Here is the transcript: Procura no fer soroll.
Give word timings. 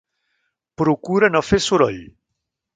Procura 0.83 1.31
no 1.37 1.43
fer 1.51 1.63
soroll. 1.69 2.03